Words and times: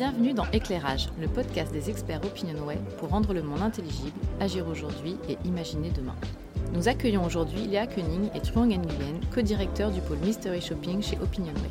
Bienvenue 0.00 0.32
dans 0.32 0.50
Éclairage, 0.52 1.10
le 1.20 1.28
podcast 1.28 1.74
des 1.74 1.90
experts 1.90 2.24
Opinionway 2.24 2.78
pour 2.96 3.10
rendre 3.10 3.34
le 3.34 3.42
monde 3.42 3.60
intelligible, 3.60 4.16
agir 4.40 4.66
aujourd'hui 4.66 5.18
et 5.28 5.36
imaginer 5.44 5.90
demain. 5.90 6.14
Nous 6.72 6.88
accueillons 6.88 7.22
aujourd'hui 7.22 7.66
Léa 7.66 7.86
Koenig 7.86 8.30
et 8.34 8.40
Truong 8.40 8.70
Nguyen, 8.70 9.20
co-directeurs 9.30 9.90
du 9.90 10.00
pôle 10.00 10.16
Mystery 10.24 10.62
Shopping 10.62 11.02
chez 11.02 11.18
Opinionway. 11.22 11.68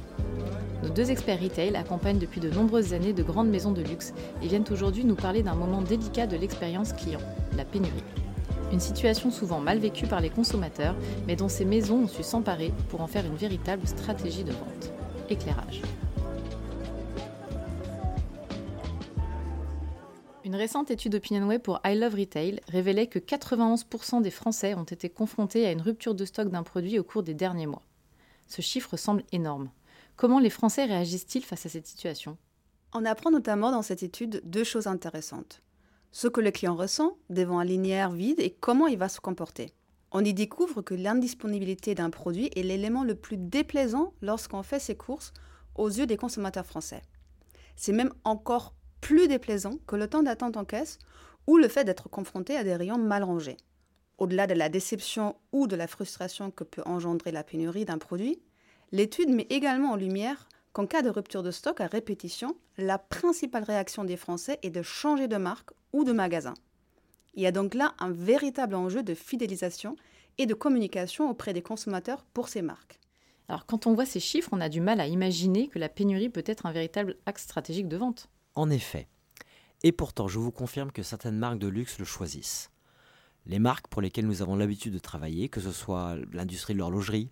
Nos 0.84 0.89
deux 0.89 1.09
experts 1.09 1.41
retail 1.41 1.75
accompagnent 1.75 2.20
depuis 2.20 2.39
de 2.39 2.52
nombreuses 2.52 2.93
années 2.93 3.13
de 3.13 3.23
grandes 3.23 3.50
maisons 3.50 3.71
de 3.71 3.81
luxe 3.81 4.13
et 4.43 4.48
viennent 4.48 4.64
aujourd'hui 4.70 5.05
nous 5.05 5.16
parler 5.16 5.41
d'un 5.41 5.55
moment 5.55 5.82
délicat 5.82 6.27
de 6.27 6.38
l'expérience 6.38 6.93
client, 6.93 7.21
la 7.57 7.66
pénurie. 7.66 8.04
Une 8.71 8.80
situation 8.80 9.32
souvent 9.32 9.59
mal 9.59 9.80
vécue 9.80 10.05
par 10.05 10.21
les 10.21 10.30
consommateurs, 10.30 10.96
mais 11.25 11.36
dont 11.36 11.50
ces 11.50 11.66
maisons 11.66 12.04
ont 12.04 12.07
su 12.07 12.21
s'emparer 12.21 12.73
pour 12.89 13.02
en 13.02 13.07
faire 13.07 13.25
une 13.25 13.38
véritable 13.38 13.88
stratégie 13.88 14.43
de 14.43 14.52
vente. 14.52 14.93
Éclairage. 15.31 15.81
Une 20.49 20.55
récente 20.55 20.89
étude 20.89 21.13
OpinionWay 21.13 21.59
pour 21.59 21.80
I 21.85 21.94
Love 21.94 22.16
Retail 22.16 22.59
révélait 22.70 23.05
que 23.05 23.20
91% 23.20 24.23
des 24.23 24.31
Français 24.31 24.73
ont 24.73 24.84
été 24.84 25.08
confrontés 25.08 25.67
à 25.67 25.72
une 25.72 25.80
rupture 25.80 26.16
de 26.16 26.25
stock 26.25 26.49
d'un 26.49 26.63
produit 26.63 26.98
au 26.98 27.03
cours 27.03 27.22
des 27.22 27.35
derniers 27.35 27.67
mois. 27.67 27.84
Ce 28.48 28.63
chiffre 28.63 28.98
semble 28.98 29.23
énorme. 29.31 29.70
Comment 30.16 30.39
les 30.39 30.49
Français 30.49 30.85
réagissent-ils 30.85 31.45
face 31.45 31.67
à 31.67 31.70
cette 31.70 31.85
situation? 31.85 32.35
On 32.95 33.05
apprend 33.05 33.30
notamment 33.30 33.70
dans 33.70 33.84
cette 33.84 34.02
étude 34.02 34.41
deux 34.44 34.63
choses 34.63 34.88
intéressantes. 34.88 35.62
Ce 36.12 36.27
que 36.27 36.41
le 36.41 36.50
client 36.50 36.75
ressent 36.75 37.16
devant 37.30 37.59
un 37.59 37.63
linéaire 37.63 38.09
vide 38.09 38.39
et 38.39 38.50
comment 38.50 38.88
il 38.88 38.97
va 38.97 39.08
se 39.08 39.20
comporter. 39.20 39.72
On 40.11 40.25
y 40.25 40.34
découvre 40.34 40.81
que 40.81 40.95
l'indisponibilité 40.95 41.94
d'un 41.94 42.09
produit 42.09 42.50
est 42.55 42.63
l'élément 42.63 43.03
le 43.03 43.13
plus 43.13 43.38
déplaisant 43.38 44.13
lorsqu'on 44.23 44.63
fait 44.63 44.80
ses 44.80 44.95
courses 44.95 45.31
aux 45.75 45.89
yeux 45.89 46.08
des 46.08 46.17
consommateurs 46.17 46.66
français. 46.66 47.03
C'est 47.75 47.94
même 47.94 48.11
encore 48.23 48.73
plus 49.02 49.28
déplaisant 49.28 49.80
que 49.88 49.95
le 49.95 50.08
temps 50.08 50.23
d'attente 50.23 50.58
en 50.58 50.66
caisse 50.66 51.00
ou 51.47 51.58
le 51.58 51.67
fait 51.67 51.83
d'être 51.83 52.09
confronté 52.09 52.55
à 52.55 52.64
des 52.64 52.75
rayons 52.75 52.97
mal 52.97 53.23
rangés. 53.23 53.58
Au-delà 54.17 54.47
de 54.47 54.53
la 54.53 54.69
déception 54.69 55.36
ou 55.52 55.67
de 55.67 55.75
la 55.75 55.88
frustration 55.88 56.52
que 56.52 56.64
peut 56.64 56.83
engendrer 56.86 57.31
la 57.31 57.44
pénurie 57.44 57.86
d'un 57.86 57.97
produit, 57.97 58.42
l'étude 58.92 59.30
met 59.30 59.47
également 59.50 59.92
en 59.92 59.95
lumière 59.95 60.47
qu'en 60.73 60.86
cas 60.86 61.02
de 61.02 61.09
rupture 61.09 61.44
de 61.44 61.52
stock 61.52 61.81
à 61.81 61.88
répétition, 61.88 62.55
la 62.77 62.97
principale 62.97 63.64
réaction 63.64 64.03
des 64.03 64.17
Français 64.17 64.59
est 64.61 64.70
de 64.70 64.81
changer 64.81 65.27
de 65.27 65.38
marque 65.38 65.72
ou 65.94 66.03
de 66.03 66.11
magasin. 66.11 66.53
Il 67.36 67.44
y 67.44 67.47
a 67.47 67.52
donc 67.52 67.73
là 67.73 67.94
un 68.00 68.11
véritable 68.11 68.75
enjeu 68.75 69.03
de 69.03 69.14
fidélisation 69.14 69.95
et 70.38 70.45
de 70.45 70.53
communication 70.53 71.30
auprès 71.30 71.53
des 71.53 71.61
consommateurs 71.61 72.25
pour 72.33 72.50
ces 72.50 72.61
marques. 72.61 73.00
Alors 73.47 73.66
quand 73.66 73.88
on 73.88 73.94
voit 73.94 74.05
ces 74.05 74.20
chiffres, 74.20 74.50
on 74.52 74.61
a 74.61 74.70
du 74.70 74.81
mal 74.81 75.00
à 75.00 75.08
imaginer 75.08 75.67
que 75.67 75.80
la 75.80 75.89
pénurie 75.89 76.30
peut 76.30 76.44
être 76.45 76.66
un 76.66 76.72
véritable 76.72 77.16
axe 77.25 77.44
stratégique 77.44 77.88
de 77.88 77.97
vente. 77.97 78.30
En 78.59 78.69
effet. 78.69 79.07
Et 79.83 79.93
pourtant, 79.93 80.27
je 80.27 80.38
vous 80.38 80.52
confirme 80.52 80.91
que 80.91 81.02
certaines 81.02 81.38
marques 81.38 81.59
de 81.59 81.69
luxe 81.69 81.97
le 81.97 82.03
choisissent. 82.03 82.71
Les 83.45 83.57
marques 83.57 83.88
pour 83.88 84.02
lesquelles 84.02 84.27
nous 84.27 84.41
avons 84.41 84.57
l'habitude 84.57 84.91
de 84.91 84.99
travailler, 84.99 85.47
que 85.47 85.61
ce 85.61 85.71
soit 85.71 86.17
l'industrie 86.33 86.73
de 86.73 86.80
l'horlogerie, 86.80 87.30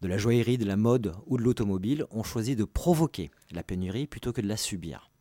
de 0.00 0.08
la 0.08 0.18
joaillerie, 0.18 0.58
de 0.58 0.64
la 0.64 0.76
mode 0.76 1.14
ou 1.26 1.36
de 1.36 1.44
l'automobile, 1.44 2.04
ont 2.10 2.24
choisi 2.24 2.56
de 2.56 2.64
provoquer 2.64 3.30
la 3.52 3.62
pénurie 3.62 4.08
plutôt 4.08 4.32
que 4.32 4.40
de 4.40 4.48
la 4.48 4.56
subir. 4.56 5.12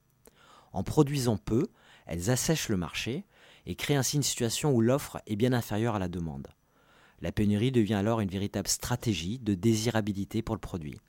En 0.73 0.81
produisant 0.81 1.37
peu, 1.37 1.67
elles 2.07 2.31
assèchent 2.31 2.69
le 2.69 2.77
marché 2.77 3.23
et 3.67 3.75
créent 3.75 3.97
ainsi 3.97 4.15
une 4.15 4.23
situation 4.23 4.73
où 4.73 4.81
l'offre 4.81 5.21
est 5.27 5.35
bien 5.35 5.53
inférieure 5.53 5.93
à 5.93 5.99
la 5.99 6.09
demande. 6.09 6.47
La 7.21 7.31
pénurie 7.31 7.71
devient 7.71 7.93
alors 7.93 8.19
une 8.19 8.31
véritable 8.31 8.67
stratégie 8.67 9.37
de 9.37 9.53
désirabilité 9.53 10.41
pour 10.41 10.55
le 10.55 10.59
produit. 10.59 10.99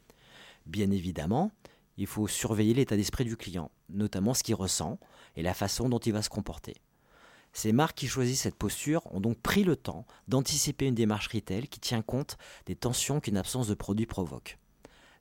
Bien 0.67 0.91
évidemment, 0.91 1.53
il 1.97 2.07
faut 2.07 2.27
surveiller 2.27 2.75
l'état 2.75 2.97
d'esprit 2.97 3.25
du 3.25 3.37
client, 3.37 3.71
notamment 3.89 4.35
ce 4.35 4.43
qu'il 4.43 4.55
ressent 4.55 4.99
et 5.37 5.43
la 5.43 5.55
façon 5.55 5.89
dont 5.89 5.99
il 5.99 6.13
va 6.13 6.23
se 6.23 6.29
comporter. 6.29 6.75
Ces 7.53 7.73
marques 7.73 7.97
qui 7.97 8.07
choisissent 8.07 8.43
cette 8.43 8.57
posture 8.57 9.03
ont 9.15 9.21
donc 9.21 9.39
pris 9.39 9.65
le 9.65 9.77
temps 9.77 10.05
d'anticiper 10.29 10.87
une 10.87 10.95
démarche 10.95 11.29
retail 11.29 11.69
qui 11.69 11.81
tient 11.81 12.03
compte 12.03 12.37
des 12.67 12.77
tensions 12.77 13.19
qu'une 13.19 13.39
absence 13.39 13.67
de 13.67 13.75
produit 13.75 14.05
provoque. 14.05 14.59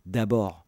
D'abord, 0.05 0.65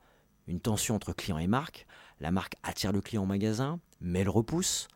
une 0.48 0.62
tension 0.62 0.96
entre 0.96 1.12
client 1.12 1.38
et 1.38 1.48
marque. 1.48 1.86
La 2.22 2.32
marque 2.32 2.56
attire 2.64 2.94
le 2.94 3.02
client 3.02 3.24
au 3.24 3.28
magasin, 3.28 3.80
mais 4.00 4.24
le 4.24 4.30
repousse. 4.30 4.88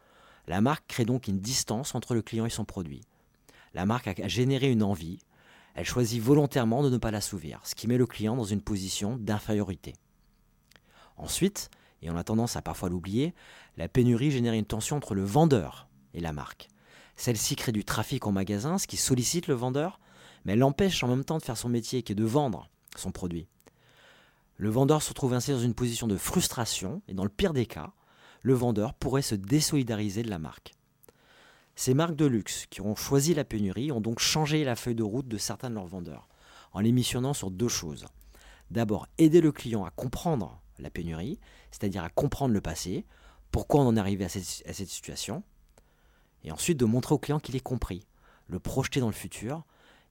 La 0.48 0.62
marque 0.62 0.88
crée 0.88 1.06
donc 1.06 1.28
une 1.28 1.42
distance 1.42 1.94
entre 1.94 2.14
le 2.14 2.22
client 2.22 2.46
et 2.46 2.50
son 2.50 2.64
produit. 2.64 3.02
La 3.74 3.86
marque 3.86 4.08
a 4.08 4.28
généré 4.28 4.72
une 4.72 4.84
envie. 4.84 5.20
Elle 5.76 5.86
choisit 5.86 6.22
volontairement 6.22 6.84
de 6.84 6.90
ne 6.90 6.98
pas 6.98 7.12
l'assouvir, 7.12 7.60
ce 7.64 7.76
qui 7.76 7.88
met 7.88 7.98
le 7.98 8.06
client 8.06 8.36
dans 8.36 8.44
une 8.44 8.62
position 8.62 9.18
d'infériorité. 9.18 9.94
Ensuite, 11.18 11.70
et 12.02 12.10
on 12.10 12.18
a 12.18 12.24
tendance 12.24 12.56
à 12.56 12.62
parfois 12.62 12.90
l'oublier, 12.90 13.34
la 13.78 13.88
pénurie 13.88 14.32
génère 14.32 14.54
une 14.54 14.66
tension 14.66 14.98
entre 14.98 15.14
le 15.14 15.24
vendeur 15.24 15.88
et 16.14 16.20
la 16.20 16.34
marque. 16.34 16.68
Celle-ci 17.16 17.56
crée 17.56 17.72
du 17.72 17.86
trafic 17.86 18.26
en 18.26 18.32
magasin, 18.32 18.78
ce 18.78 18.88
qui 18.88 18.98
sollicite 18.98 19.48
le 19.48 19.54
vendeur, 19.54 20.00
mais 20.46 20.56
l'empêche 20.56 21.04
en 21.04 21.08
même 21.08 21.24
temps 21.24 21.38
de 21.38 21.44
faire 21.44 21.58
son 21.58 21.70
métier 21.70 22.02
qui 22.02 22.14
est 22.14 22.16
de 22.16 22.24
vendre 22.24 22.70
son 22.96 23.12
produit. 23.12 23.48
Le 24.58 24.70
vendeur 24.70 25.02
se 25.02 25.10
retrouve 25.10 25.34
ainsi 25.34 25.52
dans 25.52 25.60
une 25.60 25.74
position 25.74 26.08
de 26.08 26.18
frustration, 26.18 27.02
et 27.08 27.14
dans 27.14 27.24
le 27.24 27.30
pire 27.30 27.54
des 27.54 27.66
cas, 27.66 27.94
le 28.42 28.54
vendeur 28.54 28.94
pourrait 28.94 29.22
se 29.22 29.36
désolidariser 29.36 30.24
de 30.24 30.30
la 30.30 30.40
marque. 30.40 30.74
Ces 31.76 31.94
marques 31.94 32.16
de 32.16 32.26
luxe 32.26 32.66
qui 32.70 32.82
ont 32.82 32.96
choisi 32.96 33.34
la 33.34 33.44
pénurie 33.44 33.92
ont 33.92 34.02
donc 34.02 34.20
changé 34.20 34.64
la 34.64 34.76
feuille 34.76 34.96
de 34.96 35.04
route 35.04 35.28
de 35.28 35.38
certains 35.38 35.70
de 35.70 35.76
leurs 35.76 35.88
vendeurs, 35.88 36.28
en 36.74 36.80
les 36.80 36.92
missionnant 36.92 37.34
sur 37.34 37.52
deux 37.52 37.68
choses. 37.68 38.06
D'abord, 38.70 39.08
aider 39.18 39.42
le 39.42 39.52
client 39.52 39.86
à 39.86 39.92
comprendre 39.92 40.62
la 40.80 40.90
pénurie, 40.90 41.40
c'est-à-dire 41.72 42.04
à 42.04 42.10
comprendre 42.10 42.54
le 42.54 42.62
passé, 42.62 43.06
pourquoi 43.52 43.82
on 43.82 43.88
en 43.88 43.98
est 43.98 44.00
arrivé 44.00 44.26
à 44.26 44.30
cette, 44.30 44.64
à 44.68 44.74
cette 44.74 44.90
situation, 44.90 45.44
et 46.44 46.52
ensuite 46.52 46.80
de 46.80 46.86
montrer 46.86 47.14
au 47.14 47.20
client 47.20 47.40
qu'il 47.40 47.56
est 47.56 47.60
compris, 47.60 48.06
le 48.48 48.60
projeter 48.60 49.00
dans 49.00 49.08
le 49.08 49.14
futur 49.14 49.64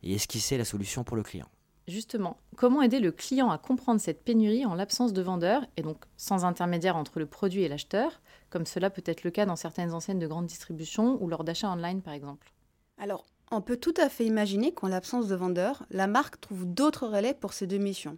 et 0.03 0.15
esquisser 0.15 0.57
la 0.59 0.65
solution 0.65 1.05
pour 1.05 1.17
le 1.17 1.23
client. 1.23 1.49
Justement, 1.89 2.37
comment 2.57 2.83
aider 2.83 3.01
le 3.01 3.11
client 3.11 3.51
à 3.51 3.59
comprendre 3.59 4.01
cette 4.01 4.23
pénurie 4.23 4.65
en 4.65 4.75
l'absence 4.75 5.13
de 5.13 5.23
vendeur 5.23 5.67
et 5.77 5.83
donc 5.83 6.05
sans 6.17 6.45
intermédiaire 6.45 6.97
entre 6.97 7.19
le 7.19 7.27
produit 7.27 7.63
et 7.63 7.69
l'acheteur, 7.69 8.21
comme 8.49 8.67
cela 8.67 8.91
peut 8.91 9.03
être 9.07 9.25
le 9.25 9.31
cas 9.31 9.47
dans 9.47 9.57
certaines 9.57 9.93
enseignes 9.93 10.21
de 10.21 10.27
grande 10.27 10.47
distribution 10.47 11.21
ou 11.21 11.29
lors 11.29 11.43
d'achats 11.43 11.73
online 11.73 12.01
par 12.01 12.15
exemple? 12.15 12.53
Alors, 12.97 13.25
on 13.51 13.61
peut 13.61 13.77
tout 13.77 13.95
à 13.97 14.09
fait 14.09 14.25
imaginer 14.25 14.73
qu'en 14.73 14.87
l'absence 14.87 15.27
de 15.27 15.35
vendeur, 15.35 15.85
la 15.91 16.07
marque 16.07 16.41
trouve 16.41 16.67
d'autres 16.67 17.09
relais 17.09 17.35
pour 17.35 17.53
ces 17.53 17.67
deux 17.67 17.79
missions, 17.79 18.17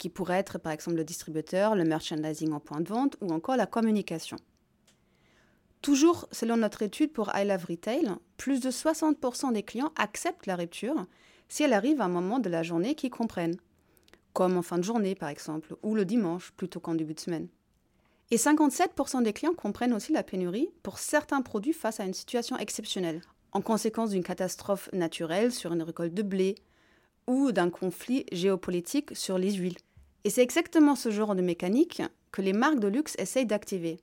qui 0.00 0.08
pourraient 0.08 0.38
être 0.38 0.58
par 0.58 0.72
exemple 0.72 0.96
le 0.96 1.04
distributeur, 1.04 1.76
le 1.76 1.84
merchandising 1.84 2.52
en 2.52 2.58
point 2.58 2.80
de 2.80 2.88
vente 2.88 3.18
ou 3.20 3.30
encore 3.32 3.56
la 3.56 3.66
communication. 3.66 4.38
Toujours 5.82 6.26
selon 6.32 6.56
notre 6.56 6.82
étude 6.82 7.12
pour 7.12 7.30
I 7.34 7.46
Retail, 7.52 8.08
plus 8.38 8.60
de 8.60 8.70
60% 8.70 9.52
des 9.52 9.62
clients 9.62 9.92
acceptent 9.96 10.46
la 10.46 10.56
rupture 10.56 11.06
si 11.48 11.64
elle 11.64 11.74
arrive 11.74 12.00
à 12.00 12.06
un 12.06 12.08
moment 12.08 12.38
de 12.38 12.48
la 12.48 12.62
journée 12.62 12.94
qu'ils 12.94 13.10
comprennent, 13.10 13.58
comme 14.32 14.56
en 14.56 14.62
fin 14.62 14.78
de 14.78 14.84
journée 14.84 15.14
par 15.14 15.28
exemple, 15.28 15.76
ou 15.82 15.94
le 15.94 16.06
dimanche 16.06 16.50
plutôt 16.52 16.80
qu'en 16.80 16.94
début 16.94 17.14
de 17.14 17.20
semaine. 17.20 17.48
Et 18.30 18.36
57% 18.36 19.22
des 19.22 19.34
clients 19.34 19.54
comprennent 19.54 19.92
aussi 19.92 20.12
la 20.12 20.22
pénurie 20.22 20.70
pour 20.82 20.98
certains 20.98 21.42
produits 21.42 21.74
face 21.74 22.00
à 22.00 22.04
une 22.04 22.14
situation 22.14 22.56
exceptionnelle, 22.56 23.20
en 23.52 23.60
conséquence 23.60 24.10
d'une 24.10 24.22
catastrophe 24.22 24.88
naturelle 24.94 25.52
sur 25.52 25.74
une 25.74 25.82
récolte 25.82 26.14
de 26.14 26.22
blé 26.22 26.54
ou 27.26 27.52
d'un 27.52 27.68
conflit 27.68 28.24
géopolitique 28.32 29.14
sur 29.14 29.36
les 29.36 29.52
huiles. 29.52 29.76
Et 30.24 30.30
c'est 30.30 30.42
exactement 30.42 30.96
ce 30.96 31.10
genre 31.10 31.34
de 31.34 31.42
mécanique 31.42 32.02
que 32.32 32.42
les 32.42 32.52
marques 32.52 32.80
de 32.80 32.88
luxe 32.88 33.14
essayent 33.18 33.46
d'activer 33.46 34.00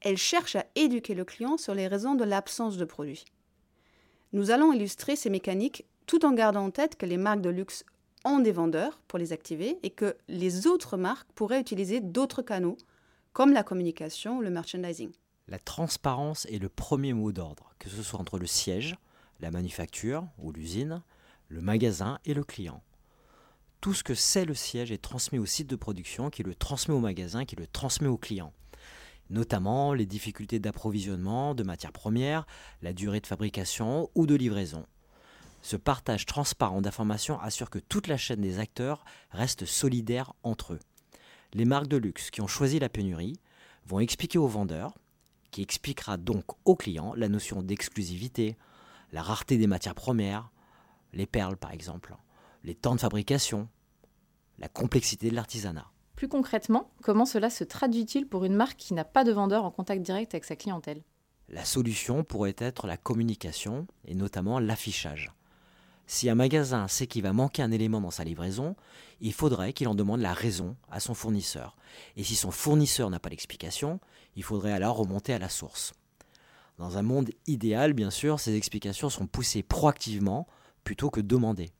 elle 0.00 0.16
cherche 0.16 0.56
à 0.56 0.66
éduquer 0.74 1.14
le 1.14 1.24
client 1.24 1.56
sur 1.56 1.74
les 1.74 1.88
raisons 1.88 2.14
de 2.14 2.24
l'absence 2.24 2.76
de 2.76 2.84
produits. 2.84 3.24
Nous 4.32 4.50
allons 4.50 4.72
illustrer 4.72 5.16
ces 5.16 5.30
mécaniques 5.30 5.84
tout 6.06 6.24
en 6.24 6.32
gardant 6.32 6.66
en 6.66 6.70
tête 6.70 6.96
que 6.96 7.06
les 7.06 7.16
marques 7.16 7.40
de 7.40 7.50
luxe 7.50 7.84
ont 8.24 8.38
des 8.38 8.52
vendeurs 8.52 9.00
pour 9.08 9.18
les 9.18 9.32
activer 9.32 9.78
et 9.82 9.90
que 9.90 10.16
les 10.28 10.66
autres 10.66 10.96
marques 10.96 11.30
pourraient 11.34 11.60
utiliser 11.60 12.00
d'autres 12.00 12.42
canaux 12.42 12.76
comme 13.32 13.52
la 13.52 13.62
communication 13.62 14.38
ou 14.38 14.42
le 14.42 14.50
merchandising. 14.50 15.10
La 15.48 15.58
transparence 15.58 16.46
est 16.46 16.58
le 16.58 16.68
premier 16.68 17.12
mot 17.12 17.32
d'ordre, 17.32 17.72
que 17.78 17.88
ce 17.88 18.02
soit 18.02 18.20
entre 18.20 18.38
le 18.38 18.46
siège, 18.46 18.96
la 19.40 19.50
manufacture 19.50 20.26
ou 20.38 20.52
l'usine, 20.52 21.02
le 21.48 21.60
magasin 21.60 22.18
et 22.24 22.34
le 22.34 22.44
client. 22.44 22.82
Tout 23.80 23.94
ce 23.94 24.02
que 24.02 24.14
c'est 24.14 24.44
le 24.44 24.54
siège 24.54 24.90
est 24.92 25.02
transmis 25.02 25.38
au 25.38 25.46
site 25.46 25.68
de 25.68 25.76
production 25.76 26.30
qui 26.30 26.42
le 26.42 26.54
transmet 26.54 26.94
au 26.94 27.00
magasin 27.00 27.44
qui 27.44 27.56
le 27.56 27.66
transmet 27.66 28.08
au 28.08 28.16
client 28.16 28.52
notamment 29.30 29.92
les 29.92 30.06
difficultés 30.06 30.58
d'approvisionnement 30.58 31.54
de 31.54 31.62
matières 31.62 31.92
premières, 31.92 32.46
la 32.82 32.92
durée 32.92 33.20
de 33.20 33.26
fabrication 33.26 34.10
ou 34.14 34.26
de 34.26 34.34
livraison. 34.34 34.86
Ce 35.62 35.76
partage 35.76 36.24
transparent 36.24 36.80
d'informations 36.80 37.40
assure 37.40 37.70
que 37.70 37.78
toute 37.78 38.06
la 38.06 38.16
chaîne 38.16 38.40
des 38.40 38.58
acteurs 38.58 39.04
reste 39.30 39.64
solidaire 39.64 40.32
entre 40.42 40.74
eux. 40.74 40.80
Les 41.52 41.64
marques 41.64 41.88
de 41.88 41.96
luxe 41.96 42.30
qui 42.30 42.40
ont 42.40 42.46
choisi 42.46 42.78
la 42.78 42.88
pénurie 42.88 43.38
vont 43.86 44.00
expliquer 44.00 44.38
aux 44.38 44.46
vendeurs, 44.46 44.94
qui 45.50 45.62
expliquera 45.62 46.16
donc 46.16 46.44
aux 46.64 46.76
clients 46.76 47.14
la 47.14 47.28
notion 47.28 47.62
d'exclusivité, 47.62 48.56
la 49.12 49.22
rareté 49.22 49.56
des 49.56 49.66
matières 49.66 49.94
premières, 49.94 50.50
les 51.12 51.26
perles 51.26 51.56
par 51.56 51.72
exemple, 51.72 52.14
les 52.64 52.74
temps 52.74 52.94
de 52.94 53.00
fabrication, 53.00 53.68
la 54.58 54.68
complexité 54.68 55.30
de 55.30 55.34
l'artisanat. 55.34 55.90
Plus 56.16 56.28
concrètement, 56.28 56.90
comment 57.02 57.26
cela 57.26 57.48
se 57.50 57.64
traduit-il 57.64 58.26
pour 58.26 58.44
une 58.44 58.56
marque 58.56 58.76
qui 58.76 58.94
n'a 58.94 59.04
pas 59.04 59.24
de 59.24 59.32
vendeur 59.32 59.64
en 59.64 59.70
contact 59.70 60.02
direct 60.02 60.34
avec 60.34 60.44
sa 60.44 60.56
clientèle? 60.56 61.02
La 61.48 61.64
solution 61.64 62.24
pourrait 62.24 62.56
être 62.58 62.86
la 62.86 62.96
communication 62.96 63.86
et 64.04 64.14
notamment 64.14 64.58
l'affichage. 64.58 65.32
Si 66.06 66.28
un 66.28 66.34
magasin 66.34 66.88
sait 66.88 67.06
qu'il 67.06 67.22
va 67.22 67.32
manquer 67.32 67.62
un 67.62 67.70
élément 67.70 68.00
dans 68.00 68.10
sa 68.10 68.24
livraison, 68.24 68.76
il 69.20 69.32
faudrait 69.32 69.72
qu'il 69.72 69.88
en 69.88 69.94
demande 69.94 70.20
la 70.20 70.32
raison 70.32 70.74
à 70.90 71.00
son 71.00 71.14
fournisseur. 71.14 71.76
Et 72.16 72.24
si 72.24 72.34
son 72.34 72.50
fournisseur 72.50 73.10
n'a 73.10 73.20
pas 73.20 73.28
l'explication, 73.28 74.00
il 74.34 74.42
faudrait 74.42 74.72
alors 74.72 74.96
remonter 74.96 75.34
à 75.34 75.38
la 75.38 75.50
source. 75.50 75.92
Dans 76.78 76.96
un 76.96 77.02
monde 77.02 77.30
idéal, 77.46 77.92
bien 77.92 78.10
sûr, 78.10 78.40
ces 78.40 78.56
explications 78.56 79.10
sont 79.10 79.26
poussées 79.26 79.62
proactivement 79.62 80.46
plutôt 80.82 81.10
que 81.10 81.20
demandées. 81.20 81.72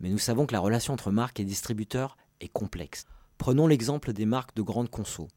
Mais 0.00 0.10
nous 0.10 0.18
savons 0.18 0.46
que 0.46 0.52
la 0.52 0.60
relation 0.60 0.94
entre 0.94 1.10
marque 1.10 1.40
et 1.40 1.44
distributeur 1.44 2.16
est 2.40 2.48
complexe. 2.48 3.06
Prenons 3.36 3.66
l'exemple 3.66 4.12
des 4.12 4.26
marques 4.26 4.54
de 4.54 4.62
grande 4.62 4.90
conso. 4.90 5.28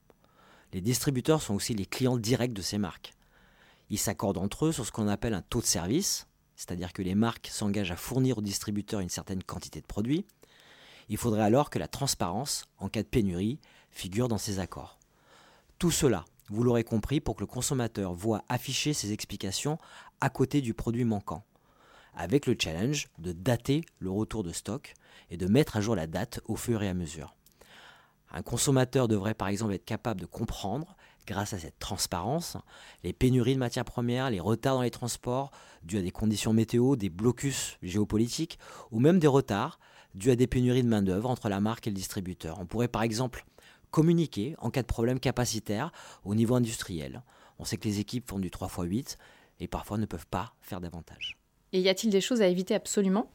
Les 0.73 0.81
distributeurs 0.81 1.41
sont 1.41 1.55
aussi 1.55 1.73
les 1.73 1.85
clients 1.85 2.17
directs 2.17 2.53
de 2.53 2.61
ces 2.61 2.77
marques. 2.77 3.13
Ils 3.89 3.99
s'accordent 3.99 4.37
entre 4.37 4.67
eux 4.67 4.71
sur 4.71 4.85
ce 4.85 4.91
qu'on 4.91 5.07
appelle 5.07 5.33
un 5.33 5.41
taux 5.41 5.61
de 5.61 5.65
service, 5.65 6.27
c'est-à-dire 6.55 6.93
que 6.93 7.01
les 7.01 7.15
marques 7.15 7.47
s'engagent 7.51 7.91
à 7.91 7.95
fournir 7.95 8.37
aux 8.37 8.41
distributeurs 8.41 8.99
une 8.99 9.09
certaine 9.09 9.43
quantité 9.43 9.81
de 9.81 9.85
produits, 9.85 10.25
il 11.09 11.17
faudrait 11.17 11.43
alors 11.43 11.69
que 11.69 11.77
la 11.77 11.89
transparence, 11.89 12.65
en 12.77 12.87
cas 12.87 13.03
de 13.03 13.07
pénurie, 13.07 13.59
figure 13.89 14.29
dans 14.29 14.37
ces 14.37 14.59
accords. 14.59 14.97
Tout 15.77 15.91
cela, 15.91 16.23
vous 16.47 16.63
l'aurez 16.63 16.85
compris, 16.85 17.19
pour 17.19 17.35
que 17.35 17.41
le 17.41 17.47
consommateur 17.47 18.13
voit 18.13 18.45
afficher 18.47 18.93
ses 18.93 19.11
explications 19.11 19.77
à 20.21 20.29
côté 20.29 20.61
du 20.61 20.73
produit 20.73 21.03
manquant, 21.03 21.43
avec 22.13 22.45
le 22.45 22.55
challenge 22.59 23.07
de 23.19 23.31
dater 23.31 23.83
le 23.99 24.09
retour 24.09 24.43
de 24.43 24.51
stock 24.51 24.93
et 25.29 25.37
de 25.37 25.47
mettre 25.47 25.77
à 25.77 25.81
jour 25.81 25.95
la 25.95 26.07
date 26.07 26.41
au 26.45 26.55
fur 26.55 26.83
et 26.83 26.89
à 26.89 26.93
mesure. 26.93 27.35
Un 28.31 28.41
consommateur 28.41 29.07
devrait 29.07 29.33
par 29.33 29.49
exemple 29.49 29.73
être 29.73 29.85
capable 29.85 30.21
de 30.21 30.25
comprendre 30.25 30.95
grâce 31.27 31.53
à 31.53 31.59
cette 31.59 31.79
transparence, 31.79 32.57
les 33.03 33.13
pénuries 33.13 33.53
de 33.53 33.59
matières 33.59 33.85
premières, 33.85 34.29
les 34.29 34.39
retards 34.39 34.75
dans 34.75 34.81
les 34.81 34.91
transports 34.91 35.51
dus 35.83 35.97
à 35.97 36.01
des 36.01 36.11
conditions 36.11 36.53
météo, 36.53 36.95
des 36.95 37.09
blocus 37.09 37.77
géopolitiques, 37.81 38.59
ou 38.91 38.99
même 38.99 39.19
des 39.19 39.27
retards 39.27 39.79
dus 40.13 40.31
à 40.31 40.35
des 40.35 40.47
pénuries 40.47 40.83
de 40.83 40.89
main-d'œuvre 40.89 41.29
entre 41.29 41.49
la 41.49 41.59
marque 41.59 41.87
et 41.87 41.89
le 41.89 41.95
distributeur. 41.95 42.59
On 42.59 42.65
pourrait 42.65 42.87
par 42.87 43.03
exemple 43.03 43.45
communiquer 43.91 44.55
en 44.59 44.69
cas 44.69 44.81
de 44.81 44.87
problème 44.87 45.19
capacitaire 45.19 45.91
au 46.23 46.35
niveau 46.35 46.55
industriel. 46.55 47.23
On 47.59 47.65
sait 47.65 47.77
que 47.77 47.87
les 47.87 47.99
équipes 47.99 48.29
font 48.29 48.39
du 48.39 48.49
3x8 48.49 49.17
et 49.59 49.67
parfois 49.67 49.97
ne 49.97 50.05
peuvent 50.05 50.27
pas 50.27 50.53
faire 50.61 50.81
davantage. 50.81 51.40
Et 51.73 51.79
y 51.79 51.89
a-t-il 51.89 52.11
des 52.11 52.21
choses 52.21 52.41
à 52.41 52.47
éviter 52.47 52.75
absolument? 52.75 53.31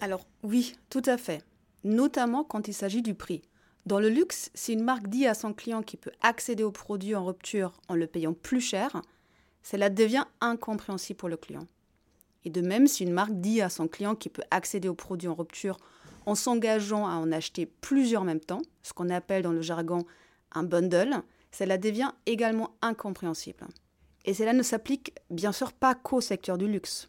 Alors 0.00 0.26
oui, 0.42 0.74
tout 0.88 1.02
à 1.04 1.16
fait, 1.16 1.44
notamment 1.84 2.44
quand 2.44 2.68
il 2.68 2.74
s'agit 2.74 3.02
du 3.02 3.14
prix. 3.14 3.42
Dans 3.86 3.98
le 3.98 4.08
luxe, 4.08 4.50
si 4.54 4.74
une 4.74 4.84
marque 4.84 5.08
dit 5.08 5.26
à 5.26 5.34
son 5.34 5.52
client 5.52 5.82
qu'il 5.82 5.98
peut 5.98 6.12
accéder 6.22 6.62
au 6.62 6.70
produit 6.70 7.14
en 7.14 7.24
rupture 7.24 7.72
en 7.88 7.94
le 7.94 8.06
payant 8.06 8.34
plus 8.34 8.60
cher, 8.60 9.02
cela 9.62 9.90
devient 9.90 10.24
incompréhensible 10.40 11.16
pour 11.16 11.28
le 11.28 11.36
client. 11.36 11.66
Et 12.44 12.50
de 12.50 12.60
même, 12.60 12.86
si 12.86 13.04
une 13.04 13.12
marque 13.12 13.34
dit 13.34 13.60
à 13.60 13.68
son 13.68 13.88
client 13.88 14.14
qu'il 14.14 14.32
peut 14.32 14.44
accéder 14.50 14.88
au 14.88 14.94
produit 14.94 15.28
en 15.28 15.34
rupture 15.34 15.78
en 16.26 16.34
s'engageant 16.34 17.06
à 17.06 17.14
en 17.14 17.32
acheter 17.32 17.66
plusieurs 17.66 18.22
en 18.22 18.26
même 18.26 18.40
temps, 18.40 18.62
ce 18.82 18.92
qu'on 18.92 19.10
appelle 19.10 19.42
dans 19.42 19.52
le 19.52 19.62
jargon 19.62 20.04
un 20.52 20.62
bundle, 20.62 21.22
cela 21.52 21.78
devient 21.78 22.12
également 22.26 22.70
incompréhensible. 22.82 23.66
Et 24.24 24.34
cela 24.34 24.52
ne 24.52 24.62
s'applique 24.62 25.14
bien 25.30 25.52
sûr 25.52 25.72
pas 25.72 25.94
qu'au 25.94 26.20
secteur 26.20 26.58
du 26.58 26.68
luxe. 26.68 27.06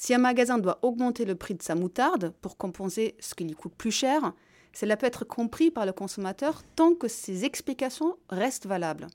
Si 0.00 0.14
un 0.14 0.18
magasin 0.18 0.58
doit 0.58 0.78
augmenter 0.82 1.24
le 1.24 1.34
prix 1.34 1.56
de 1.56 1.62
sa 1.62 1.74
moutarde 1.74 2.32
pour 2.40 2.56
compenser 2.56 3.16
ce 3.18 3.34
qui 3.34 3.42
lui 3.42 3.56
coûte 3.56 3.74
plus 3.76 3.90
cher, 3.90 4.32
cela 4.72 4.96
peut 4.96 5.06
être 5.06 5.24
compris 5.24 5.72
par 5.72 5.86
le 5.86 5.92
consommateur 5.92 6.62
tant 6.76 6.94
que 6.94 7.08
ces 7.08 7.44
explications 7.44 8.16
restent 8.30 8.66
valables. 8.66 9.08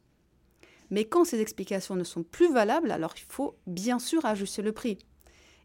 Mais 0.89 1.06
quand 1.06 1.24
ces 1.24 1.39
explications 1.39 1.95
ne 1.95 2.03
sont 2.03 2.24
plus 2.24 2.51
valables, 2.51 2.91
alors 2.91 3.13
il 3.15 3.24
faut 3.30 3.56
bien 3.65 3.97
sûr 3.97 4.25
ajuster 4.25 4.62
le 4.62 4.74
prix 4.74 4.97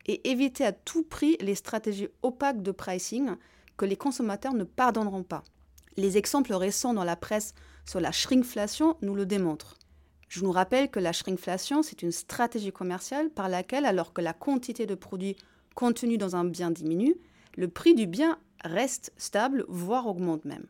et 0.06 0.31
éviter 0.31 0.65
à 0.65 0.70
tout 0.70 1.03
prix 1.03 1.37
les 1.41 1.56
stratégies 1.56 2.09
opaques 2.23 2.62
de 2.62 2.71
pricing 2.71 3.32
que 3.76 3.87
les 3.87 3.97
consommateurs 3.97 4.55
ne 4.55 4.62
pardonneront 4.62 5.25
pas. 5.25 5.43
Les 5.97 6.17
exemples 6.17 6.55
récents 6.55 6.94
dans 6.94 7.03
la 7.03 7.17
presse 7.17 7.55
sur 7.85 8.00
la 8.00 8.12
shrinkflation 8.12 8.97
nous 9.03 9.17
le 9.17 9.26
démontrent. 9.26 9.77
Je 10.28 10.44
nous 10.44 10.52
rappelle 10.52 10.90
que 10.90 11.00
la 11.00 11.12
shrinkflation, 11.12 11.82
c'est 11.82 12.02
une 12.02 12.12
stratégie 12.12 12.72
commerciale 12.72 13.30
par 13.30 13.48
laquelle, 13.48 13.86
alors 13.86 14.12
que 14.12 14.20
la 14.20 14.34
quantité 14.34 14.86
de 14.86 14.94
produits 14.94 15.36
contenus 15.75 16.19
dans 16.19 16.36
un 16.36 16.44
bien 16.44 16.70
diminue, 16.70 17.16
le 17.56 17.69
prix 17.69 17.94
du 17.94 18.06
bien 18.06 18.38
reste 18.64 19.12
stable, 19.16 19.64
voire 19.69 20.06
augmente 20.06 20.44
même. 20.44 20.66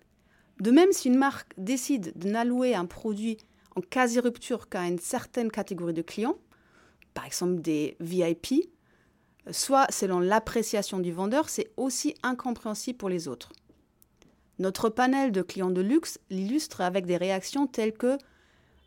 De 0.61 0.71
même, 0.71 0.93
si 0.93 1.09
une 1.09 1.19
marque 1.19 1.53
décide 1.57 2.13
de 2.17 2.29
n'allouer 2.29 2.75
un 2.75 2.87
produit 2.87 3.39
en 3.77 3.81
quasi-rupture 3.81 4.69
qu'à 4.69 4.87
une 4.87 4.99
certaine 4.99 5.51
catégorie 5.51 5.95
de 5.95 6.03
clients, 6.03 6.39
par 7.15 7.25
exemple 7.25 7.61
des 7.61 7.97
VIP, 8.01 8.71
soit 9.51 9.87
selon 9.91 10.21
l'appréciation 10.21 10.99
du 10.99 11.13
vendeur, 11.13 11.49
c'est 11.49 11.71
aussi 11.77 12.15
incompréhensible 12.23 12.99
pour 12.99 13.09
les 13.09 13.29
autres. 13.29 13.53
Notre 14.59 14.89
panel 14.89 15.31
de 15.33 15.43
clients 15.43 15.71
de 15.71 15.81
luxe 15.81 16.19
l'illustre 16.31 16.81
avec 16.81 17.07
des 17.07 17.17
réactions 17.17 17.67
telles 17.67 17.93
que 17.93 18.19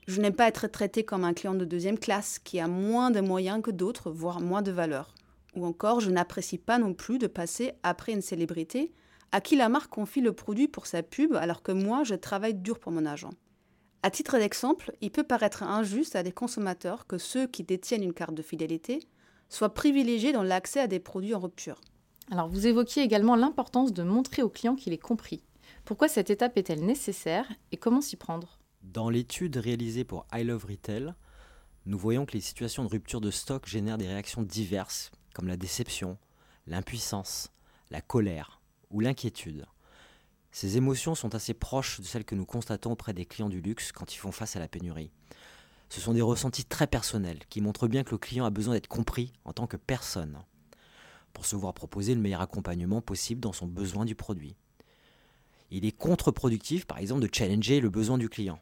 je 0.08 0.20
n'aime 0.20 0.36
pas 0.36 0.48
être 0.48 0.68
traité 0.68 1.04
comme 1.04 1.24
un 1.24 1.34
client 1.34 1.54
de 1.54 1.66
deuxième 1.66 2.00
classe 2.00 2.40
qui 2.40 2.60
a 2.60 2.68
moins 2.68 3.12
de 3.12 3.22
moyens 3.22 3.62
que 3.62 3.72
d'autres, 3.72 4.12
voire 4.12 4.42
moins 4.42 4.62
de 4.62 4.72
valeur. 4.72 5.14
Ou 5.56 5.66
encore, 5.66 6.00
je 6.00 6.10
n'apprécie 6.10 6.58
pas 6.58 6.80
non 6.80 6.94
plus 6.94 7.18
de 7.18 7.28
passer 7.28 7.74
après 7.84 8.14
une 8.14 8.22
célébrité 8.22 8.92
à 9.32 9.42
qui 9.42 9.56
la 9.56 9.70
marque 9.70 9.92
confie 9.92 10.22
le 10.22 10.34
produit 10.34 10.68
pour 10.68 10.88
sa 10.88 11.04
pub 11.04 11.36
alors 11.36 11.62
que 11.62 11.72
moi, 11.72 12.04
je 12.04 12.16
travaille 12.16 12.56
dur 12.56 12.80
pour 12.80 12.92
mon 12.92 13.06
argent. 13.06 13.32
À 14.04 14.10
titre 14.10 14.38
d'exemple, 14.38 14.92
il 15.02 15.12
peut 15.12 15.24
paraître 15.24 15.64
injuste 15.64 16.16
à 16.16 16.24
des 16.24 16.32
consommateurs 16.32 17.06
que 17.06 17.18
ceux 17.18 17.48
qui 17.48 17.64
détiennent 17.64 18.04
une 18.04 18.14
carte 18.14 18.34
de 18.34 18.42
fidélité 18.42 19.08
soient 19.48 19.74
privilégiés 19.74 20.32
dans 20.34 20.44
l'accès 20.44 20.80
à 20.80 20.88
des 20.88 21.00
produits 21.00 21.36
en 21.36 21.40
rupture. 21.40 21.80
Alors 22.32 22.48
vous 22.48 22.66
évoquiez 22.66 23.04
également 23.04 23.36
l'importance 23.36 23.94
de 23.94 24.04
montrer 24.04 24.42
au 24.42 24.50
client 24.50 24.76
qu'il 24.76 24.94
est 24.94 24.98
compris. 24.98 25.44
Pourquoi 25.86 26.08
cette 26.08 26.30
étape 26.30 26.58
est-elle 26.58 26.84
nécessaire 26.84 27.46
et 27.72 27.78
comment 27.78 28.02
s'y 28.02 28.16
prendre? 28.16 28.61
Dans 28.84 29.12
l'étude 29.12 29.58
réalisée 29.58 30.04
pour 30.04 30.26
I 30.34 30.44
Love 30.44 30.66
Retail, 30.66 31.14
nous 31.86 32.00
voyons 32.00 32.26
que 32.26 32.34
les 32.34 32.42
situations 32.42 32.84
de 32.84 32.90
rupture 32.90 33.22
de 33.22 33.30
stock 33.30 33.68
génèrent 33.68 34.00
des 34.00 34.08
réactions 34.08 34.42
diverses 34.42 35.12
comme 35.34 35.48
la 35.48 35.56
déception, 35.56 36.18
l'impuissance, 36.66 37.52
la 37.92 38.02
colère 38.02 38.60
ou 38.90 39.00
l'inquiétude. 39.00 39.68
Ces 40.52 40.78
émotions 40.78 41.14
sont 41.14 41.36
assez 41.36 41.54
proches 41.54 42.02
de 42.02 42.06
celles 42.06 42.26
que 42.26 42.36
nous 42.36 42.46
constatons 42.46 42.92
auprès 42.92 43.14
des 43.14 43.26
clients 43.26 43.50
du 43.50 43.62
luxe 43.62 43.92
quand 43.92 44.14
ils 44.14 44.18
font 44.18 44.32
face 44.32 44.56
à 44.56 44.60
la 44.60 44.68
pénurie. 44.68 45.12
Ce 45.90 46.02
sont 46.02 46.14
des 46.14 46.22
ressentis 46.22 46.66
très 46.66 46.88
personnels 46.88 47.40
qui 47.50 47.62
montrent 47.62 47.88
bien 47.88 48.04
que 48.04 48.12
le 48.12 48.18
client 48.18 48.46
a 48.46 48.50
besoin 48.50 48.74
d'être 48.74 48.88
compris 48.88 49.32
en 49.46 49.54
tant 49.54 49.68
que 49.68 49.78
personne 49.78 50.40
pour 51.34 51.46
se 51.46 51.56
voir 51.56 51.76
proposer 51.76 52.16
le 52.16 52.22
meilleur 52.22 52.42
accompagnement 52.42 53.02
possible 53.02 53.42
dans 53.42 53.54
son 53.54 53.68
besoin 53.68 54.06
du 54.06 54.16
produit. 54.16 54.56
Il 55.70 55.86
est 55.86 55.92
contre-productif, 55.92 56.86
par 56.86 56.98
exemple, 56.98 57.22
de 57.22 57.30
challenger 57.34 57.80
le 57.80 57.90
besoin 57.90 58.18
du 58.18 58.28
client. 58.28 58.60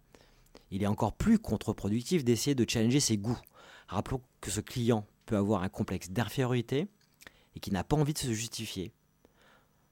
Il 0.71 0.83
est 0.83 0.87
encore 0.87 1.13
plus 1.13 1.39
contre-productif 1.39 2.23
d'essayer 2.23 2.55
de 2.55 2.69
challenger 2.69 2.99
ses 2.99 3.17
goûts. 3.17 3.39
Rappelons 3.87 4.21
que 4.41 4.51
ce 4.51 4.61
client 4.61 5.05
peut 5.25 5.37
avoir 5.37 5.63
un 5.63 5.69
complexe 5.69 6.11
d'infériorité 6.11 6.87
et 7.55 7.59
qui 7.59 7.71
n'a 7.71 7.83
pas 7.83 7.95
envie 7.95 8.13
de 8.13 8.19
se 8.19 8.33
justifier. 8.33 8.91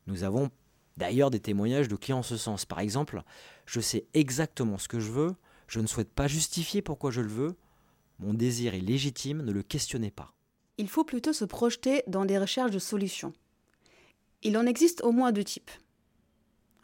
Nous 0.06 0.24
avons 0.24 0.52
d'ailleurs 0.98 1.32
des 1.32 1.40
témoignages 1.40 1.88
de 1.88 1.96
clients 1.96 2.20
en 2.20 2.24
ce 2.24 2.38
sens. 2.38 2.66
Par 2.66 2.80
exemple, 2.80 3.24
je 3.66 3.80
sais 3.80 4.06
exactement 4.14 4.78
ce 4.78 4.88
que 4.88 5.00
je 5.00 5.12
veux, 5.12 5.36
je 5.68 5.80
ne 5.80 5.88
souhaite 5.88 6.12
pas 6.12 6.28
justifier 6.28 6.82
pourquoi 6.82 7.12
je 7.12 7.22
le 7.22 7.28
veux, 7.28 7.56
mon 8.20 8.34
désir 8.34 8.74
est 8.74 8.80
légitime, 8.80 9.44
ne 9.44 9.52
le 9.52 9.64
questionnez 9.64 10.12
pas. 10.12 10.34
Il 10.78 10.90
faut 10.90 11.04
plutôt 11.04 11.34
se 11.34 11.46
projeter 11.46 12.04
dans 12.08 12.26
des 12.26 12.38
recherches 12.38 12.72
de 12.72 12.80
solutions. 12.80 13.34
Il 14.44 14.58
en 14.58 14.66
existe 14.66 15.04
au 15.04 15.12
moins 15.12 15.32
deux 15.32 15.44
types. 15.44 15.72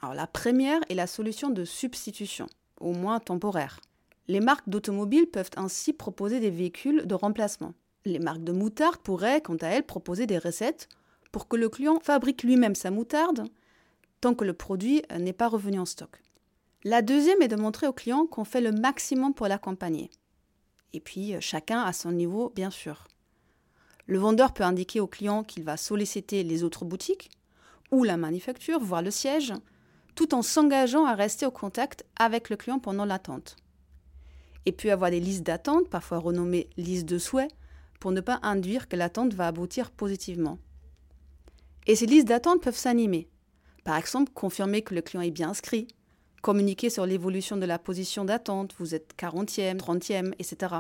Alors 0.02 0.16
la 0.16 0.28
première 0.28 0.82
est 0.90 0.96
la 0.96 1.08
solution 1.08 1.50
de 1.50 1.64
substitution, 1.64 2.48
au 2.84 2.94
moins 2.94 3.20
temporaire. 3.20 3.80
Les 4.28 4.40
marques 4.40 4.70
d'automobiles 4.70 5.28
peuvent 5.28 5.50
ainsi 5.58 5.94
proposer 5.94 6.40
des 6.40 6.50
véhicules 6.50 7.06
de 7.06 7.16
remplacement. 7.16 7.74
Les 8.06 8.20
marques 8.20 8.44
de 8.44 8.52
moutarde 8.52 8.98
pourraient, 8.98 9.42
quant 9.42 9.58
à 9.58 9.68
elles, 9.68 9.86
proposer 9.86 10.28
des 10.28 10.38
recettes 10.38 10.88
pour 11.32 11.48
que 11.48 11.56
le 11.56 11.70
client 11.70 12.00
fabrique 12.02 12.44
lui-même 12.44 12.76
sa 12.76 12.92
moutarde 12.92 13.46
tant 14.22 14.36
que 14.36 14.46
le 14.46 14.54
produit 14.54 15.02
n'est 15.20 15.34
pas 15.34 15.50
revenu 15.50 15.80
en 15.80 15.86
stock. 15.86 16.22
La 16.86 17.02
deuxième 17.02 17.42
est 17.42 17.50
de 17.50 17.58
montrer 17.58 17.88
au 17.88 17.94
client 17.94 18.26
qu'on 18.26 18.46
fait 18.46 18.62
le 18.62 18.72
maximum 18.72 19.34
pour 19.34 19.48
l'accompagner. 19.50 20.12
Et 20.94 21.02
puis, 21.02 21.34
chacun 21.42 21.82
à 21.82 21.92
son 21.92 22.14
niveau, 22.14 22.54
bien 22.56 22.70
sûr. 22.70 23.08
Le 24.06 24.18
vendeur 24.18 24.54
peut 24.54 24.64
indiquer 24.64 25.02
au 25.02 25.08
client 25.08 25.44
qu'il 25.44 25.64
va 25.64 25.76
solliciter 25.76 26.44
les 26.44 26.64
autres 26.64 26.86
boutiques 26.86 27.32
ou 27.92 28.04
la 28.06 28.16
manufacture, 28.16 28.80
voire 28.80 29.02
le 29.02 29.12
siège, 29.12 29.54
tout 30.16 30.34
en 30.34 30.42
s'engageant 30.42 31.06
à 31.06 31.16
rester 31.16 31.46
au 31.46 31.52
contact 31.52 32.06
avec 32.18 32.50
le 32.50 32.56
client 32.56 32.80
pendant 32.80 33.06
l'attente. 33.06 33.56
Et 34.66 34.72
puis 34.72 34.90
avoir 34.90 35.12
des 35.12 35.20
listes 35.20 35.44
d'attente, 35.44 35.90
parfois 35.90 36.20
renommées 36.20 36.70
listes 36.78 37.08
de 37.08 37.18
souhaits, 37.18 37.52
pour 38.00 38.12
ne 38.12 38.22
pas 38.22 38.40
induire 38.44 38.88
que 38.88 38.96
l'attente 38.96 39.34
va 39.34 39.48
aboutir 39.48 39.92
positivement. 39.92 40.58
Et 41.88 41.96
ces 41.96 42.06
listes 42.06 42.28
d'attente 42.28 42.62
peuvent 42.62 42.76
s'animer. 42.76 43.28
Par 43.84 43.98
exemple, 43.98 44.32
confirmer 44.34 44.82
que 44.82 44.96
le 44.96 45.02
client 45.02 45.22
est 45.22 45.32
bien 45.32 45.50
inscrit, 45.50 45.88
communiquer 46.42 46.90
sur 46.90 47.06
l'évolution 47.06 47.58
de 47.58 47.66
la 47.66 47.80
position 47.80 48.26
d'attente, 48.26 48.76
vous 48.80 48.96
êtes 48.96 49.14
40e, 49.18 49.78
30e, 49.78 50.34
etc. 50.40 50.76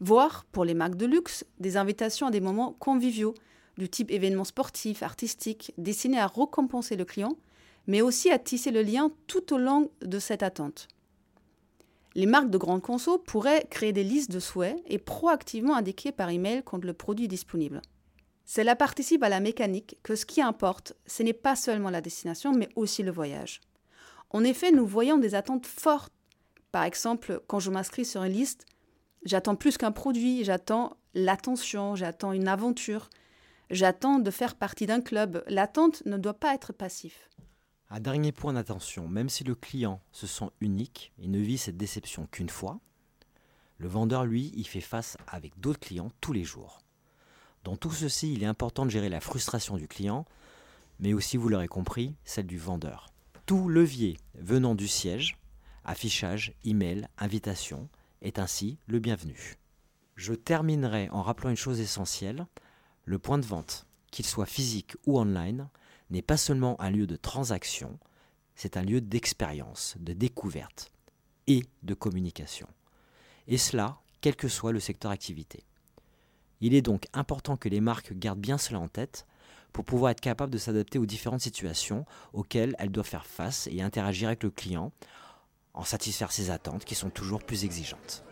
Voire, 0.00 0.44
pour 0.52 0.64
les 0.64 0.74
marques 0.74 0.96
de 0.96 1.06
luxe, 1.06 1.44
des 1.58 1.76
invitations 1.76 2.26
à 2.26 2.30
des 2.30 2.40
moments 2.40 2.72
conviviaux, 2.78 3.34
du 3.78 3.88
type 3.88 4.10
événements 4.10 4.44
sportifs, 4.44 5.02
artistiques, 5.02 5.72
destinés 5.78 6.18
à 6.18 6.26
récompenser 6.26 6.96
le 6.96 7.04
client, 7.04 7.36
mais 7.86 8.02
aussi 8.02 8.30
à 8.30 8.38
tisser 8.38 8.70
le 8.70 8.82
lien 8.82 9.10
tout 9.26 9.54
au 9.54 9.58
long 9.58 9.90
de 10.02 10.18
cette 10.18 10.42
attente. 10.42 10.88
Les 12.14 12.26
marques 12.26 12.50
de 12.50 12.58
grandes 12.58 12.82
conso 12.82 13.18
pourraient 13.18 13.66
créer 13.68 13.92
des 13.92 14.02
listes 14.02 14.30
de 14.30 14.40
souhaits 14.40 14.82
et 14.86 14.98
proactivement 14.98 15.76
indiquer 15.76 16.12
par 16.12 16.30
email 16.30 16.62
quand 16.64 16.82
le 16.82 16.94
produit 16.94 17.26
est 17.26 17.28
disponible. 17.28 17.82
Cela 18.46 18.76
participe 18.76 19.22
à 19.22 19.28
la 19.28 19.40
mécanique 19.40 19.98
que 20.02 20.14
ce 20.14 20.24
qui 20.24 20.40
importe, 20.40 20.94
ce 21.06 21.22
n'est 21.22 21.32
pas 21.32 21.56
seulement 21.56 21.90
la 21.90 22.00
destination, 22.00 22.52
mais 22.52 22.68
aussi 22.76 23.02
le 23.02 23.10
voyage. 23.10 23.60
En 24.30 24.44
effet, 24.44 24.70
nous 24.70 24.86
voyons 24.86 25.18
des 25.18 25.34
attentes 25.34 25.66
fortes. 25.66 26.12
Par 26.72 26.84
exemple, 26.84 27.42
quand 27.48 27.58
je 27.58 27.70
m'inscris 27.70 28.04
sur 28.04 28.22
une 28.22 28.32
liste, 28.32 28.64
j'attends 29.24 29.56
plus 29.56 29.76
qu'un 29.76 29.92
produit, 29.92 30.44
j'attends 30.44 30.96
l'attention, 31.14 31.96
j'attends 31.96 32.32
une 32.32 32.48
aventure, 32.48 33.10
j'attends 33.70 34.20
de 34.20 34.30
faire 34.30 34.54
partie 34.54 34.86
d'un 34.86 35.00
club. 35.00 35.42
L'attente 35.48 36.02
ne 36.06 36.16
doit 36.16 36.34
pas 36.34 36.54
être 36.54 36.72
passif. 36.72 37.28
Un 37.90 38.00
dernier 38.00 38.32
point 38.32 38.52
d'attention, 38.52 39.08
même 39.08 39.28
si 39.28 39.44
le 39.44 39.54
client 39.54 40.00
se 40.12 40.26
sent 40.26 40.50
unique 40.60 41.12
et 41.18 41.28
ne 41.28 41.38
vit 41.38 41.58
cette 41.58 41.76
déception 41.76 42.26
qu'une 42.26 42.48
fois, 42.48 42.80
le 43.78 43.88
vendeur, 43.88 44.24
lui, 44.24 44.52
y 44.56 44.64
fait 44.64 44.80
face 44.80 45.16
avec 45.28 45.58
d'autres 45.60 45.80
clients 45.80 46.10
tous 46.20 46.32
les 46.32 46.44
jours. 46.44 46.80
Dans 47.64 47.76
tout 47.76 47.92
ceci, 47.92 48.32
il 48.32 48.42
est 48.42 48.46
important 48.46 48.86
de 48.86 48.90
gérer 48.90 49.08
la 49.08 49.20
frustration 49.20 49.76
du 49.76 49.86
client, 49.86 50.24
mais 50.98 51.12
aussi, 51.12 51.36
vous 51.36 51.48
l'aurez 51.48 51.68
compris, 51.68 52.14
celle 52.24 52.46
du 52.46 52.58
vendeur 52.58 53.12
tout 53.46 53.68
levier 53.68 54.18
venant 54.34 54.74
du 54.74 54.88
siège, 54.88 55.38
affichage, 55.84 56.52
email, 56.64 57.08
invitation, 57.16 57.88
est 58.20 58.40
ainsi 58.40 58.76
le 58.88 58.98
bienvenu. 58.98 59.56
Je 60.16 60.34
terminerai 60.34 61.08
en 61.10 61.22
rappelant 61.22 61.50
une 61.50 61.56
chose 61.56 61.78
essentielle, 61.78 62.46
le 63.04 63.20
point 63.20 63.38
de 63.38 63.46
vente, 63.46 63.86
qu'il 64.10 64.26
soit 64.26 64.46
physique 64.46 64.96
ou 65.06 65.20
online, 65.20 65.68
n'est 66.10 66.22
pas 66.22 66.36
seulement 66.36 66.80
un 66.80 66.90
lieu 66.90 67.06
de 67.06 67.16
transaction, 67.16 67.98
c'est 68.54 68.76
un 68.76 68.82
lieu 68.82 69.00
d'expérience, 69.00 69.96
de 70.00 70.12
découverte 70.12 70.90
et 71.46 71.64
de 71.82 71.94
communication. 71.94 72.68
Et 73.48 73.58
cela, 73.58 73.98
quel 74.20 74.36
que 74.36 74.48
soit 74.48 74.72
le 74.72 74.80
secteur 74.80 75.10
activité. 75.10 75.64
Il 76.60 76.74
est 76.74 76.82
donc 76.82 77.06
important 77.12 77.56
que 77.56 77.68
les 77.68 77.80
marques 77.80 78.12
gardent 78.14 78.40
bien 78.40 78.58
cela 78.58 78.80
en 78.80 78.88
tête 78.88 79.26
pour 79.72 79.84
pouvoir 79.84 80.10
être 80.10 80.20
capable 80.20 80.52
de 80.52 80.58
s'adapter 80.58 80.98
aux 80.98 81.06
différentes 81.06 81.42
situations 81.42 82.06
auxquelles 82.32 82.74
elle 82.78 82.90
doit 82.90 83.04
faire 83.04 83.26
face 83.26 83.68
et 83.70 83.82
interagir 83.82 84.28
avec 84.28 84.42
le 84.42 84.50
client 84.50 84.90
en 85.74 85.84
satisfaire 85.84 86.32
ses 86.32 86.50
attentes 86.50 86.84
qui 86.84 86.94
sont 86.94 87.10
toujours 87.10 87.42
plus 87.44 87.64
exigeantes. 87.64 88.24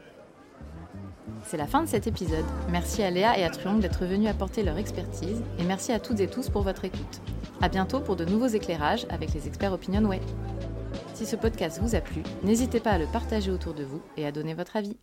C'est 1.45 1.57
la 1.57 1.67
fin 1.67 1.83
de 1.83 1.89
cet 1.89 2.07
épisode. 2.07 2.45
Merci 2.71 3.03
à 3.03 3.11
Léa 3.11 3.39
et 3.39 3.45
à 3.45 3.51
Truong 3.51 3.81
d'être 3.81 4.05
venus 4.05 4.29
apporter 4.29 4.63
leur 4.63 4.79
expertise 4.79 5.43
et 5.59 5.65
merci 5.65 5.93
à 5.93 6.01
toutes 6.01 6.21
et 6.21 6.29
tous 6.29 6.51
pour 6.51 6.63
votre 6.63 6.85
écoute. 6.85 7.21
À 7.61 7.69
bientôt 7.69 8.01
pour 8.01 8.17
de 8.17 8.25
nouveaux 8.25 8.47
éclairages 8.47 9.07
avec 9.11 9.33
les 9.33 9.47
experts 9.47 9.73
Opinionway. 9.73 10.21
Si 11.15 11.27
ce 11.27 11.37
podcast 11.37 11.81
vous 11.81 11.95
a 11.95 12.01
plu, 12.01 12.23
n'hésitez 12.43 12.81
pas 12.81 12.91
à 12.91 12.99
le 12.99 13.07
partager 13.07 13.51
autour 13.51 13.75
de 13.75 13.85
vous 13.85 14.03
et 14.17 14.27
à 14.27 14.33
donner 14.33 14.55
votre 14.55 14.77
avis. 14.77 14.97